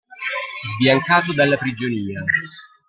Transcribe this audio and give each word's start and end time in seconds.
Sbiancato 0.65 1.31
dalla 1.31 1.57
prigionia. 1.57 2.23